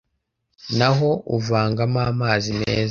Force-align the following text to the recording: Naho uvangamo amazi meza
Naho 0.77 1.09
uvangamo 1.35 1.99
amazi 2.11 2.49
meza 2.59 2.79